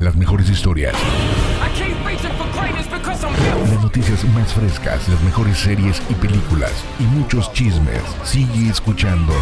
[0.00, 0.94] Las mejores historias.
[3.68, 8.02] Las noticias más frescas, las mejores series y películas y muchos chismes.
[8.24, 9.34] Sigue escuchando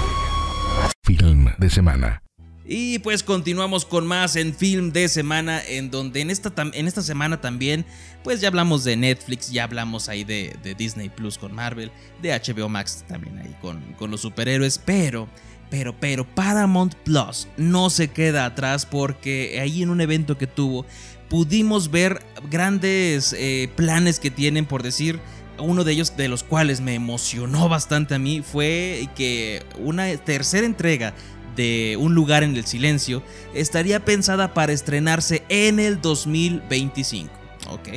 [1.05, 2.25] Film de Semana.
[2.67, 7.03] Y pues continuamos con más en Film de Semana, en donde en esta, en esta
[7.03, 7.87] semana también,
[8.25, 12.69] pues ya hablamos de Netflix, ya hablamos ahí de, Disney Plus con Marvel, de HBO
[12.69, 15.29] Max también ahí con, con los superhéroes, pero
[15.71, 20.87] pero, pero Paramount Plus no se queda atrás porque ahí en un evento que tuvo
[21.29, 25.21] pudimos ver grandes eh, planes que tienen, por decir,
[25.59, 30.67] uno de ellos de los cuales me emocionó bastante a mí fue que una tercera
[30.67, 31.15] entrega
[31.57, 33.21] de Un lugar en el silencio
[33.53, 37.33] estaría pensada para estrenarse en el 2025.
[37.71, 37.89] ¿Ok?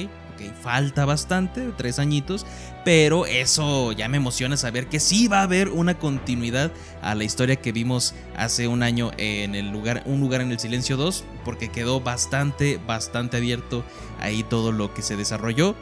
[0.50, 2.46] falta bastante, tres añitos,
[2.84, 6.72] pero eso ya me emociona saber que sí va a haber una continuidad
[7.02, 10.60] a la historia que vimos hace un año en el lugar, un lugar en el
[10.60, 13.84] silencio 2, porque quedó bastante, bastante abierto
[14.20, 15.76] ahí todo lo que se desarrolló.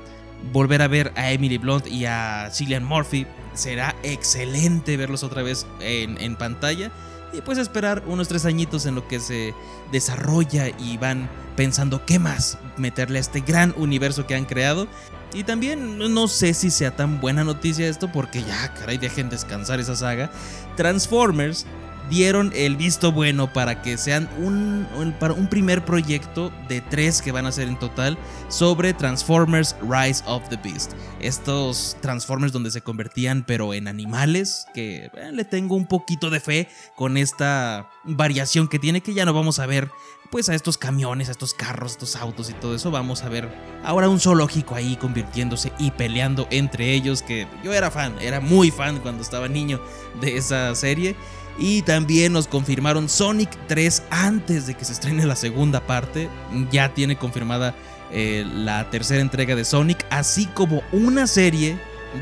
[0.51, 5.65] Volver a ver a Emily Blunt y a Cillian Murphy será excelente verlos otra vez
[5.81, 6.91] en, en pantalla
[7.33, 9.53] y pues esperar unos tres añitos en lo que se
[9.91, 14.87] desarrolla y van pensando qué más meterle a este gran universo que han creado.
[15.33, 19.79] Y también no sé si sea tan buena noticia esto porque ya, caray, dejen descansar
[19.79, 20.31] esa saga.
[20.75, 21.65] Transformers
[22.09, 24.87] dieron el visto bueno para que sean un,
[25.19, 30.23] para un primer proyecto de tres que van a ser en total sobre Transformers Rise
[30.25, 30.93] of the Beast.
[31.19, 36.39] Estos Transformers donde se convertían pero en animales, que eh, le tengo un poquito de
[36.39, 39.89] fe con esta variación que tiene que ya no vamos a ver
[40.29, 42.91] pues a estos camiones, a estos carros, a estos autos y todo eso.
[42.91, 43.49] Vamos a ver
[43.83, 48.71] ahora un zoológico ahí convirtiéndose y peleando entre ellos, que yo era fan, era muy
[48.71, 49.81] fan cuando estaba niño
[50.21, 51.15] de esa serie.
[51.59, 56.29] Y también nos confirmaron Sonic 3 antes de que se estrene la segunda parte.
[56.71, 57.75] Ya tiene confirmada
[58.11, 61.77] eh, la tercera entrega de Sonic, así como una serie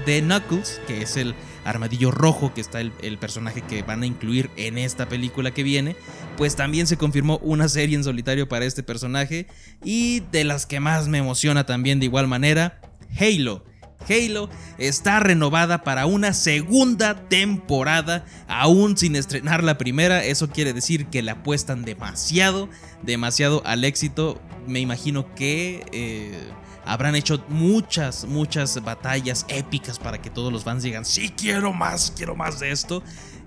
[0.05, 4.05] de Knuckles, que es el armadillo rojo, que está el, el, personaje que van a
[4.05, 5.95] incluir en esta película que viene.
[6.35, 9.47] Pues también se confirmó una serie en solitario para este personaje.
[9.83, 12.81] Y de las que más me emociona también de igual manera,
[13.19, 13.63] Halo.
[14.09, 20.23] Halo está renovada para una segunda temporada, aún sin estrenar la primera.
[20.23, 22.69] Eso quiere decir que le apuestan demasiado,
[23.03, 24.41] demasiado al éxito.
[24.67, 26.37] Me imagino que eh,
[26.85, 32.13] habrán hecho muchas, muchas batallas épicas para que todos los fans digan, sí, quiero más,
[32.15, 33.03] quiero más de esto.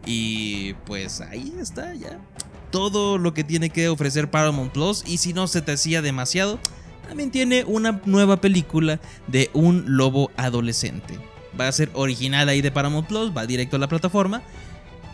[0.07, 2.19] Y pues ahí está ya
[2.71, 5.05] todo lo que tiene que ofrecer Paramount Plus.
[5.07, 6.59] Y si no se te hacía demasiado,
[7.11, 11.19] también tiene una nueva película de un lobo adolescente.
[11.61, 14.43] Va a ser original ahí de Paramount Plus, va directo a la plataforma.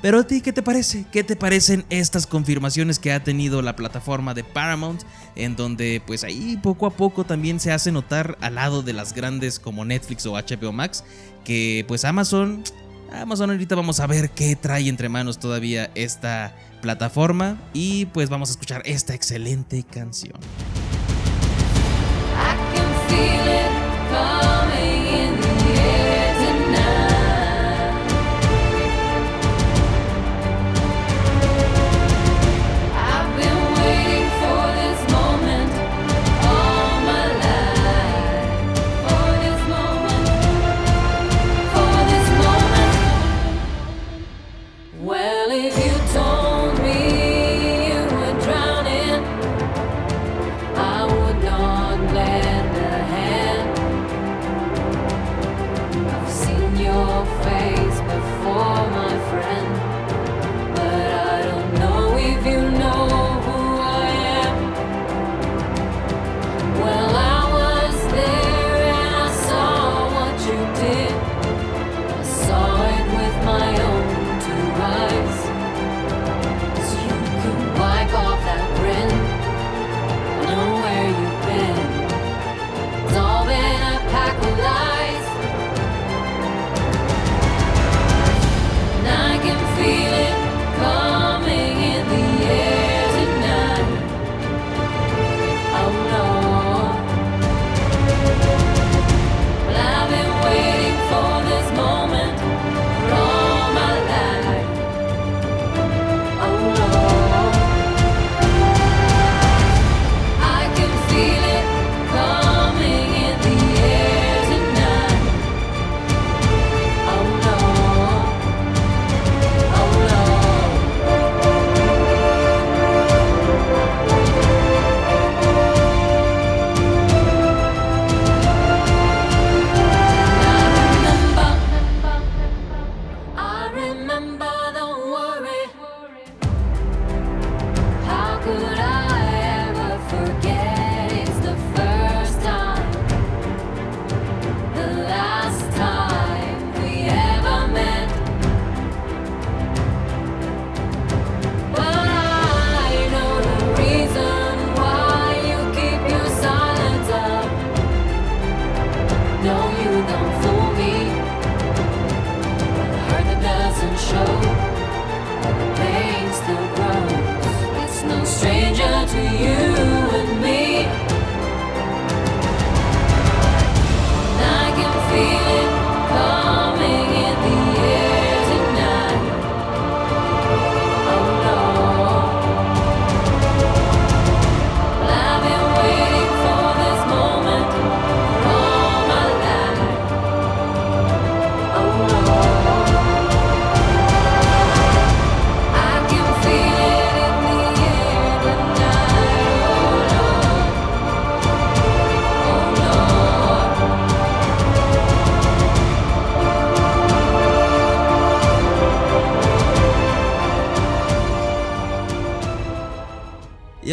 [0.03, 1.07] Pero a ti, ¿qué te parece?
[1.11, 5.05] ¿Qué te parecen estas confirmaciones que ha tenido la plataforma de Paramount?
[5.37, 9.15] En donde pues ahí poco a poco también se hace notar al lado de las
[9.15, 11.03] grandes como Netflix o HBO Max
[11.47, 12.63] que pues Amazon...
[13.11, 18.51] Amazon ahorita vamos a ver qué trae entre manos todavía esta plataforma y pues vamos
[18.51, 20.39] a escuchar esta excelente canción.
[23.09, 23.46] Feel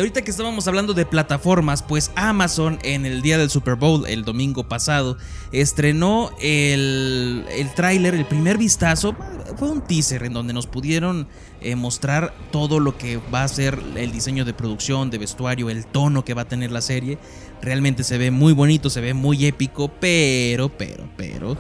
[0.04, 4.26] ahorita que estábamos hablando de plataformas, pues Amazon en el día del Super Bowl, el
[4.26, 5.18] domingo pasado,
[5.54, 9.16] estrenó el, el tráiler, el primer vistazo,
[9.56, 11.30] fue un teaser en donde nos pudieron
[11.62, 15.86] eh, mostrar todo lo que va a ser el diseño de producción, de vestuario, el
[15.86, 17.18] tono que va a tener la serie.
[17.62, 21.56] Realmente se ve muy bonito, se ve muy épico, pero, pero, pero,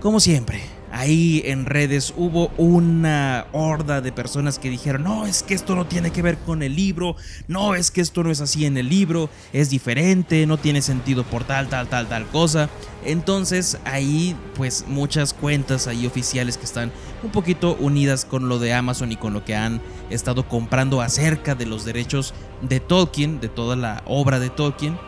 [0.00, 5.54] como siempre, ahí en redes hubo una horda de personas que dijeron, no, es que
[5.54, 7.16] esto no tiene que ver con el libro,
[7.48, 11.24] no, es que esto no es así en el libro, es diferente, no tiene sentido
[11.24, 12.68] por tal, tal, tal, tal cosa.
[13.04, 16.92] Entonces ahí pues muchas cuentas ahí oficiales que están
[17.22, 19.80] un poquito unidas con lo de Amazon y con lo que han
[20.10, 24.98] estado comprando acerca de los derechos de Tolkien, de toda la obra de Tolkien,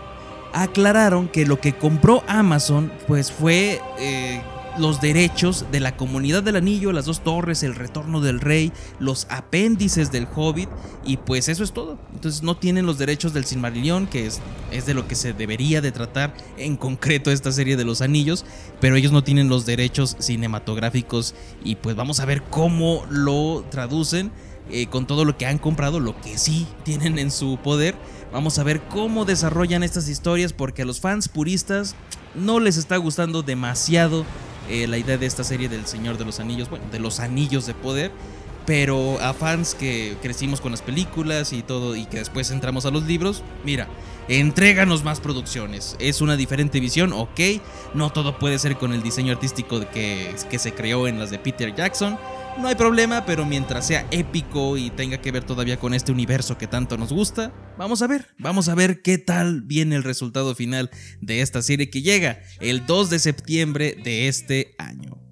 [0.54, 3.80] aclararon que lo que compró Amazon pues fue...
[3.98, 4.40] Eh,
[4.78, 9.26] los derechos de la comunidad del anillo, las dos torres, el retorno del rey, los
[9.30, 10.68] apéndices del hobbit
[11.04, 11.98] y pues eso es todo.
[12.12, 14.40] Entonces no tienen los derechos del Silmarillion, que es,
[14.70, 18.44] es de lo que se debería de tratar en concreto esta serie de los anillos,
[18.80, 24.32] pero ellos no tienen los derechos cinematográficos y pues vamos a ver cómo lo traducen.
[24.70, 27.94] Eh, con todo lo que han comprado, lo que sí tienen en su poder.
[28.32, 31.94] Vamos a ver cómo desarrollan estas historias porque a los fans puristas
[32.34, 34.24] no les está gustando demasiado
[34.68, 37.66] eh, la idea de esta serie del Señor de los Anillos, bueno, de los Anillos
[37.66, 38.10] de Poder.
[38.66, 42.90] Pero a fans que crecimos con las películas y todo y que después entramos a
[42.90, 43.88] los libros, mira,
[44.26, 45.96] entréganos más producciones.
[45.98, 47.40] Es una diferente visión, ok.
[47.92, 51.38] No todo puede ser con el diseño artístico que, que se creó en las de
[51.38, 52.18] Peter Jackson
[52.58, 56.58] no hay problema, pero mientras sea épico y tenga que ver todavía con este universo
[56.58, 60.54] que tanto nos gusta, vamos a ver, vamos a ver qué tal viene el resultado
[60.54, 60.90] final
[61.20, 65.23] de esta serie que llega el 2 de septiembre de este año.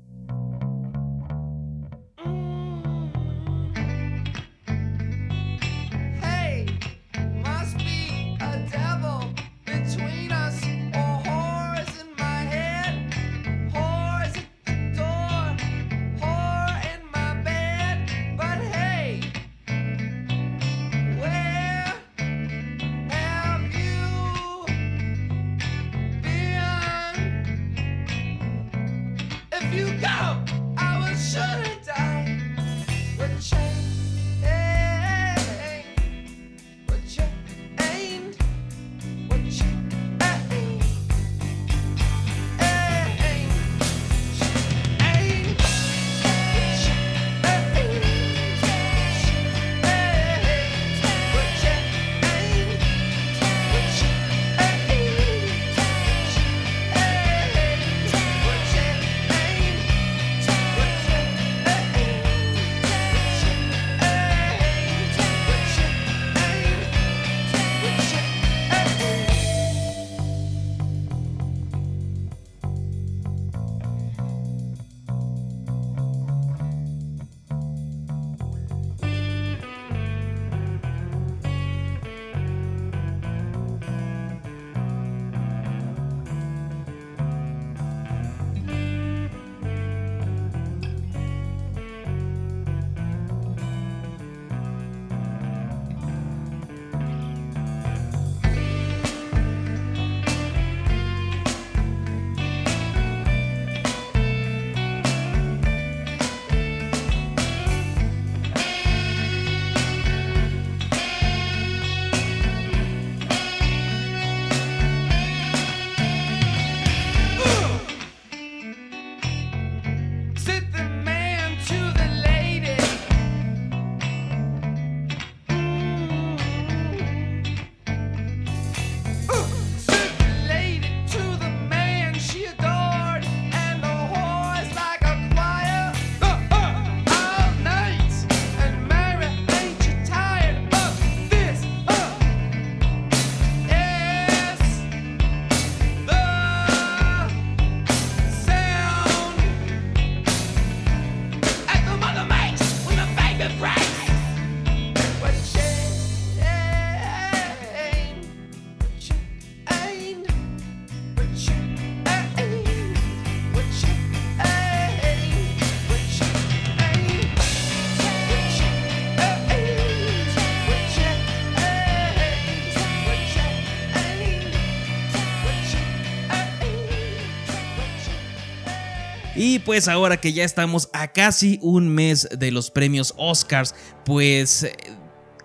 [179.64, 184.66] Pues ahora que ya estamos a casi un mes de los premios Oscars, pues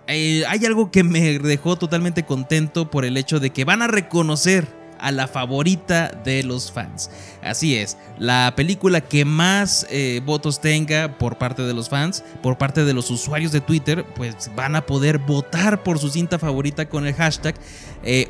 [0.06, 3.86] eh, hay algo que me dejó totalmente contento por el hecho de que van a
[3.86, 4.66] reconocer
[4.98, 7.10] a la favorita de los fans.
[7.42, 12.58] Así es, la película que más eh, votos tenga por parte de los fans, por
[12.58, 16.88] parte de los usuarios de Twitter, pues van a poder votar por su cinta favorita
[16.88, 17.54] con el hashtag
[18.02, 18.26] eh.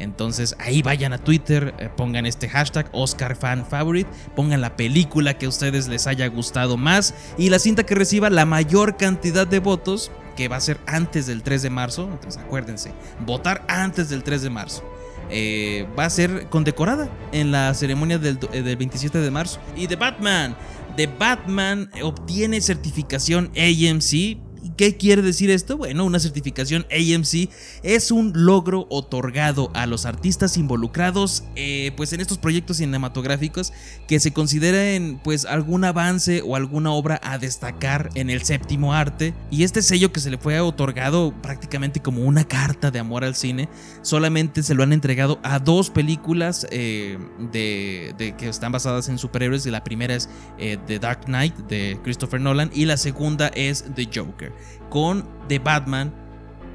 [0.00, 5.38] Entonces ahí vayan a Twitter, eh, pongan este hashtag Oscar Fan Favorite, pongan la película
[5.38, 9.46] que a ustedes les haya gustado más y la cinta que reciba la mayor cantidad
[9.46, 12.08] de votos, que va a ser antes del 3 de marzo.
[12.10, 12.92] Entonces acuérdense,
[13.26, 14.84] votar antes del 3 de marzo.
[15.32, 19.60] Eh, va a ser condecorada en la ceremonia del, eh, del 27 de marzo.
[19.76, 20.56] Y The Batman,
[20.96, 24.40] The Batman obtiene certificación AMC ¿Y
[24.80, 25.76] qué quiere decir esto?
[25.76, 27.50] Bueno, una certificación AMC
[27.82, 33.74] es un logro otorgado a los artistas involucrados eh, pues en estos proyectos cinematográficos
[34.08, 39.34] que se consideren pues algún avance o alguna obra a destacar en el séptimo arte.
[39.50, 43.34] Y este sello que se le fue otorgado prácticamente como una carta de amor al
[43.34, 43.68] cine
[44.00, 47.18] solamente se lo han entregado a dos películas eh,
[47.52, 49.66] de, que están basadas en superhéroes.
[49.66, 54.08] La primera es eh, The Dark Knight de Christopher Nolan y la segunda es The
[54.14, 54.54] Joker
[54.88, 56.12] con The Batman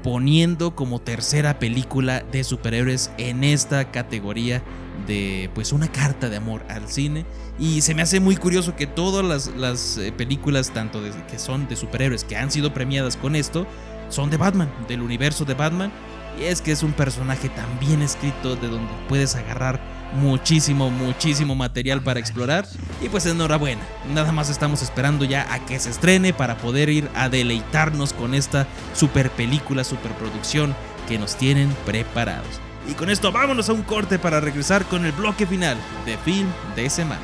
[0.02, 4.62] poniendo como tercera película de superhéroes en esta categoría
[5.06, 7.26] de pues una carta de amor al cine.
[7.58, 11.76] Y se me hace muy curioso que todas las, eh, películas tanto que son de
[11.76, 13.66] superhéroes que han sido premiadas con esto
[14.08, 15.92] son de Batman, del universo de Batman.
[16.38, 19.80] Y es que es un personaje tan bien escrito de donde puedes agarrar
[20.16, 22.66] muchísimo, muchísimo material para explorar.
[23.02, 23.82] Y pues enhorabuena,
[24.12, 28.34] nada más estamos esperando ya a que se estrene para poder ir a deleitarnos con
[28.34, 30.74] esta super película, super producción
[31.08, 32.60] que nos tienen preparados.
[32.88, 36.48] Y con esto vámonos a un corte para regresar con el bloque final de film
[36.74, 37.20] de semana.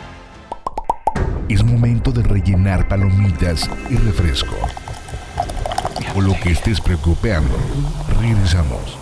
[1.48, 4.56] Es momento de rellenar palomitas y refresco.
[6.14, 7.56] O lo que estés preocupando,
[8.20, 9.01] regresamos.